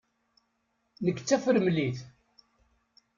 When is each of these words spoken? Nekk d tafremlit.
Nekk 1.05 1.19
d 1.21 1.25
tafremlit. 1.27 1.99